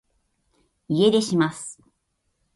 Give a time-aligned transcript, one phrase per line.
[0.89, 1.79] 家出します